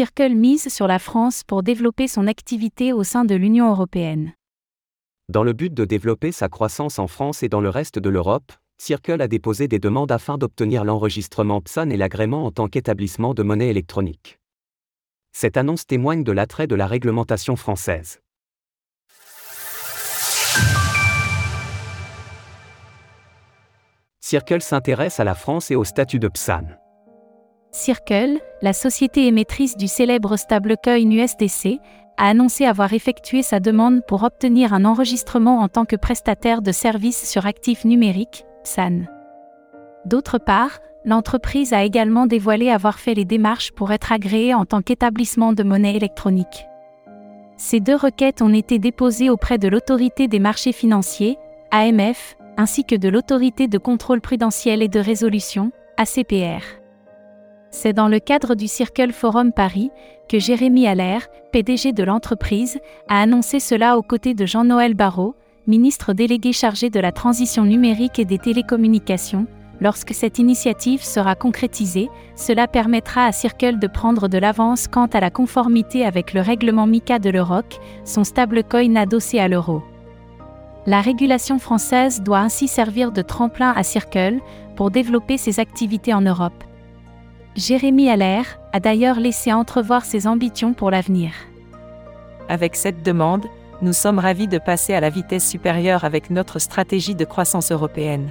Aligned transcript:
Circle 0.00 0.34
mise 0.34 0.68
sur 0.68 0.86
la 0.86 0.98
France 0.98 1.44
pour 1.44 1.62
développer 1.62 2.08
son 2.08 2.26
activité 2.26 2.94
au 2.94 3.04
sein 3.04 3.26
de 3.26 3.34
l'Union 3.34 3.68
européenne. 3.68 4.32
Dans 5.28 5.42
le 5.42 5.52
but 5.52 5.74
de 5.74 5.84
développer 5.84 6.32
sa 6.32 6.48
croissance 6.48 6.98
en 6.98 7.06
France 7.06 7.42
et 7.42 7.50
dans 7.50 7.60
le 7.60 7.68
reste 7.68 7.98
de 7.98 8.08
l'Europe, 8.08 8.50
Circle 8.78 9.20
a 9.20 9.28
déposé 9.28 9.68
des 9.68 9.78
demandes 9.78 10.10
afin 10.10 10.38
d'obtenir 10.38 10.84
l'enregistrement 10.84 11.60
PSAN 11.60 11.90
et 11.90 11.98
l'agrément 11.98 12.46
en 12.46 12.50
tant 12.50 12.66
qu'établissement 12.66 13.34
de 13.34 13.42
monnaie 13.42 13.68
électronique. 13.68 14.38
Cette 15.32 15.58
annonce 15.58 15.86
témoigne 15.86 16.24
de 16.24 16.32
l'attrait 16.32 16.66
de 16.66 16.76
la 16.76 16.86
réglementation 16.86 17.56
française. 17.56 18.22
Circle 24.20 24.62
s'intéresse 24.62 25.20
à 25.20 25.24
la 25.24 25.34
France 25.34 25.70
et 25.70 25.76
au 25.76 25.84
statut 25.84 26.18
de 26.18 26.28
PSAN. 26.28 26.68
Circle, 27.72 28.40
la 28.62 28.72
société 28.72 29.26
émettrice 29.26 29.76
du 29.76 29.86
célèbre 29.86 30.36
stablecoin 30.36 31.10
USDC, 31.10 31.78
a 32.16 32.28
annoncé 32.28 32.66
avoir 32.66 32.92
effectué 32.92 33.42
sa 33.42 33.60
demande 33.60 34.04
pour 34.06 34.24
obtenir 34.24 34.74
un 34.74 34.84
enregistrement 34.84 35.60
en 35.60 35.68
tant 35.68 35.84
que 35.84 35.96
prestataire 35.96 36.62
de 36.62 36.72
services 36.72 37.30
sur 37.30 37.46
actifs 37.46 37.84
numériques, 37.84 38.44
PSAN. 38.64 39.04
D'autre 40.04 40.38
part, 40.38 40.80
l'entreprise 41.04 41.72
a 41.72 41.84
également 41.84 42.26
dévoilé 42.26 42.70
avoir 42.70 42.98
fait 42.98 43.14
les 43.14 43.24
démarches 43.24 43.72
pour 43.72 43.92
être 43.92 44.12
agréée 44.12 44.52
en 44.52 44.66
tant 44.66 44.82
qu'établissement 44.82 45.52
de 45.52 45.62
monnaie 45.62 45.96
électronique. 45.96 46.66
Ces 47.56 47.80
deux 47.80 47.96
requêtes 47.96 48.42
ont 48.42 48.52
été 48.52 48.78
déposées 48.78 49.30
auprès 49.30 49.58
de 49.58 49.68
l'autorité 49.68 50.28
des 50.28 50.40
marchés 50.40 50.72
financiers, 50.72 51.38
AMF, 51.70 52.36
ainsi 52.56 52.84
que 52.84 52.96
de 52.96 53.08
l'autorité 53.08 53.68
de 53.68 53.78
contrôle 53.78 54.20
prudentiel 54.20 54.82
et 54.82 54.88
de 54.88 54.98
résolution, 54.98 55.70
ACPR. 55.96 56.79
C'est 57.70 57.92
dans 57.92 58.08
le 58.08 58.18
cadre 58.18 58.56
du 58.56 58.66
Circle 58.66 59.12
Forum 59.12 59.52
Paris 59.52 59.90
que 60.28 60.40
Jérémy 60.40 60.88
Allaire, 60.88 61.28
PDG 61.52 61.92
de 61.92 62.02
l'entreprise, 62.02 62.78
a 63.08 63.20
annoncé 63.20 63.60
cela 63.60 63.96
aux 63.96 64.02
côtés 64.02 64.34
de 64.34 64.44
Jean-Noël 64.44 64.94
Barrot, 64.94 65.36
ministre 65.68 66.12
délégué 66.12 66.52
chargé 66.52 66.90
de 66.90 66.98
la 66.98 67.12
transition 67.12 67.64
numérique 67.64 68.18
et 68.18 68.24
des 68.24 68.38
télécommunications. 68.38 69.46
Lorsque 69.80 70.14
cette 70.14 70.38
initiative 70.38 71.02
sera 71.02 71.36
concrétisée, 71.36 72.10
cela 72.34 72.66
permettra 72.66 73.24
à 73.24 73.32
Circle 73.32 73.78
de 73.78 73.86
prendre 73.86 74.28
de 74.28 74.36
l'avance 74.36 74.88
quant 74.88 75.06
à 75.06 75.20
la 75.20 75.30
conformité 75.30 76.04
avec 76.04 76.34
le 76.34 76.40
règlement 76.40 76.86
MICA 76.86 77.18
de 77.18 77.30
l'Euroc, 77.30 77.78
son 78.04 78.24
stablecoin 78.24 78.96
adossé 78.96 79.38
à 79.38 79.48
l'euro. 79.48 79.82
La 80.86 81.00
régulation 81.00 81.58
française 81.58 82.20
doit 82.20 82.40
ainsi 82.40 82.66
servir 82.66 83.12
de 83.12 83.22
tremplin 83.22 83.72
à 83.76 83.84
Circle 83.84 84.40
pour 84.76 84.90
développer 84.90 85.38
ses 85.38 85.60
activités 85.60 86.12
en 86.12 86.22
Europe. 86.22 86.64
Jérémy 87.56 88.08
Allaire 88.08 88.58
a 88.72 88.80
d'ailleurs 88.80 89.18
laissé 89.18 89.52
entrevoir 89.52 90.04
ses 90.04 90.26
ambitions 90.26 90.72
pour 90.72 90.90
l'avenir. 90.90 91.32
Avec 92.48 92.76
cette 92.76 93.02
demande, 93.02 93.46
nous 93.82 93.92
sommes 93.92 94.18
ravis 94.18 94.46
de 94.46 94.58
passer 94.58 94.94
à 94.94 95.00
la 95.00 95.10
vitesse 95.10 95.48
supérieure 95.48 96.04
avec 96.04 96.30
notre 96.30 96.58
stratégie 96.58 97.14
de 97.14 97.24
croissance 97.24 97.72
européenne. 97.72 98.30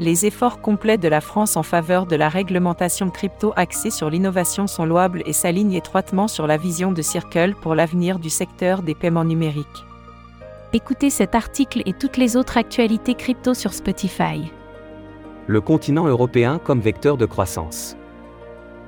Les 0.00 0.26
efforts 0.26 0.60
complets 0.60 0.98
de 0.98 1.08
la 1.08 1.20
France 1.20 1.56
en 1.56 1.62
faveur 1.62 2.06
de 2.06 2.16
la 2.16 2.28
réglementation 2.28 3.10
crypto 3.10 3.52
axée 3.56 3.90
sur 3.90 4.10
l'innovation 4.10 4.66
sont 4.66 4.84
louables 4.84 5.22
et 5.26 5.32
s'alignent 5.32 5.74
étroitement 5.74 6.28
sur 6.28 6.46
la 6.46 6.56
vision 6.56 6.92
de 6.92 7.02
Circle 7.02 7.54
pour 7.60 7.74
l'avenir 7.74 8.18
du 8.18 8.30
secteur 8.30 8.82
des 8.82 8.94
paiements 8.94 9.24
numériques. 9.24 9.66
Écoutez 10.72 11.10
cet 11.10 11.34
article 11.34 11.82
et 11.86 11.92
toutes 11.92 12.16
les 12.16 12.36
autres 12.36 12.58
actualités 12.58 13.14
crypto 13.14 13.54
sur 13.54 13.72
Spotify. 13.72 14.52
Le 15.46 15.60
continent 15.60 16.06
européen 16.06 16.60
comme 16.62 16.80
vecteur 16.80 17.16
de 17.16 17.26
croissance. 17.26 17.96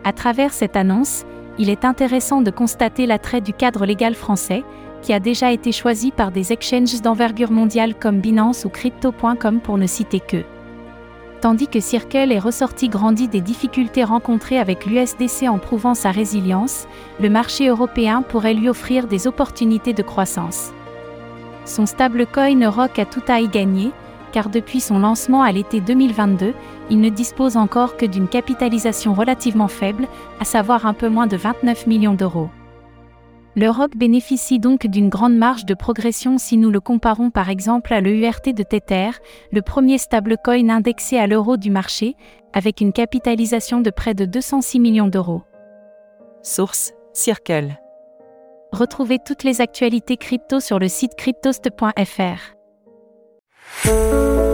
À 0.05 0.13
travers 0.13 0.53
cette 0.53 0.77
annonce, 0.77 1.25
il 1.59 1.69
est 1.69 1.85
intéressant 1.85 2.41
de 2.41 2.51
constater 2.51 3.07
l'attrait 3.07 3.43
du 3.43 3.53
cadre 3.53 3.85
légal 3.85 4.15
français, 4.15 4.65
qui 5.03 5.13
a 5.13 5.21
déjà 5.21 5.53
été 5.53 5.73
choisi 5.73 6.11
par 6.11 6.31
des 6.31 6.53
exchanges 6.53 7.03
d'envergure 7.03 7.51
mondiale 7.51 7.95
comme 7.95 8.21
Binance 8.21 8.65
ou 8.65 8.71
Crypto.com 8.71 9.61
pour 9.61 9.77
ne 9.77 9.87
citer 9.87 10.21
que. 10.21 10.45
Tandis 11.41 11.69
que 11.69 11.81
Circle 11.81 12.33
est 12.33 12.39
ressorti 12.39 12.89
grandi 12.89 13.27
des 13.27 13.41
difficultés 13.41 14.05
rencontrées 14.05 14.59
avec 14.59 14.85
l'USDC 14.85 15.49
en 15.49 15.59
prouvant 15.59 15.95
sa 15.95 16.11
résilience, 16.11 16.87
le 17.19 17.31
marché 17.31 17.69
européen 17.69 18.23
pourrait 18.23 18.53
lui 18.53 18.69
offrir 18.69 19.07
des 19.07 19.27
opportunités 19.27 19.95
de 19.95 20.03
croissance. 20.03 20.73
Son 21.65 21.87
stablecoin 21.87 22.69
Rock 22.69 22.99
a 22.99 23.07
tout 23.07 23.23
à 23.29 23.41
y 23.41 23.49
gagner, 23.49 23.91
car 24.33 24.49
depuis 24.49 24.81
son 24.81 24.99
lancement 24.99 25.43
à 25.43 25.53
l'été 25.53 25.81
2022, 25.81 26.55
il 26.91 27.01
ne 27.01 27.09
dispose 27.09 27.57
encore 27.57 27.97
que 27.97 28.07
d'une 28.07 28.29
capitalisation 28.29 29.15
relativement 29.15 29.69
faible, 29.69 30.09
à 30.41 30.45
savoir 30.45 30.87
un 30.87 30.95
peu 30.95 31.09
moins 31.09 31.27
de 31.27 31.37
29 31.37 31.87
millions 31.87 32.15
d'euros. 32.15 32.49
Le 33.57 33.69
ROC 33.69 33.97
bénéficie 33.97 34.61
donc 34.61 34.87
d'une 34.87 35.09
grande 35.09 35.37
marge 35.37 35.65
de 35.65 35.75
progression 35.75 36.39
si 36.39 36.57
nous 36.57 36.71
le 36.71 36.81
comparons 36.81 37.31
par 37.31 37.51
exemple 37.51 37.93
à 37.93 38.01
l'EURT 38.01 38.55
de 38.55 38.63
Tether, 38.63 39.11
le 39.51 39.61
premier 39.61 39.99
stablecoin 39.99 40.69
indexé 40.69 41.19
à 41.19 41.27
l'euro 41.27 41.57
du 41.57 41.71
marché, 41.71 42.15
avec 42.53 42.81
une 42.81 42.93
capitalisation 42.93 43.81
de 43.81 43.91
près 43.91 44.15
de 44.15 44.25
206 44.25 44.79
millions 44.79 45.09
d'euros. 45.09 45.43
Source 46.43 46.93
Circle. 47.13 47.77
Retrouvez 48.73 49.19
toutes 49.19 49.43
les 49.43 49.61
actualités 49.61 50.17
crypto 50.17 50.61
sur 50.61 50.79
le 50.79 50.89
site 50.89 51.17
cryptost.fr. 51.17 52.60
Thank 53.83 54.13
you. 54.13 54.50